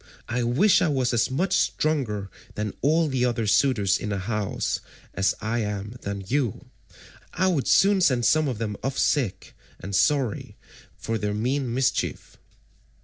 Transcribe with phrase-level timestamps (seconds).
[0.27, 4.79] I wish I was as much stronger than all the other suitors in the house
[5.13, 6.65] as I am than you,
[7.33, 10.57] I would soon send some of them off sick and sorry,
[10.97, 12.37] for they mean mischief."